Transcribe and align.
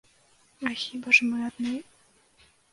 А 0.69 0.71
хіба 0.85 1.15
ж 1.19 1.29
мы 1.29 1.37
адны? 1.51 1.75